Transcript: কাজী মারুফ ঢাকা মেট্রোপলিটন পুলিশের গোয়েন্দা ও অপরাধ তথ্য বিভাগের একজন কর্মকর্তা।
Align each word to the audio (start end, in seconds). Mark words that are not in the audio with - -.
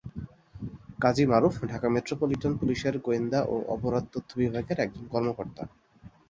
কাজী 1.01 1.23
মারুফ 1.25 1.55
ঢাকা 1.71 1.87
মেট্রোপলিটন 1.89 2.53
পুলিশের 2.57 2.95
গোয়েন্দা 2.97 3.39
ও 3.45 3.55
অপরাধ 3.75 4.03
তথ্য 4.13 4.29
বিভাগের 4.41 4.77
একজন 4.79 5.05
কর্মকর্তা। 5.07 5.63